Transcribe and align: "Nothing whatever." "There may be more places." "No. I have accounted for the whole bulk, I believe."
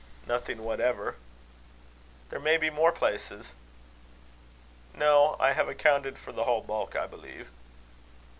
"Nothing 0.25 0.63
whatever." 0.63 1.17
"There 2.31 2.39
may 2.39 2.57
be 2.57 2.71
more 2.71 2.91
places." 2.91 3.51
"No. 4.95 5.35
I 5.39 5.51
have 5.53 5.69
accounted 5.69 6.17
for 6.17 6.31
the 6.31 6.45
whole 6.45 6.61
bulk, 6.61 6.95
I 6.95 7.05
believe." 7.05 7.49